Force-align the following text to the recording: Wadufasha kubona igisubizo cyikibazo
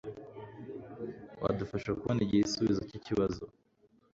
Wadufasha 1.41 1.89
kubona 1.99 2.19
igisubizo 2.25 2.81
cyikibazo 2.89 3.41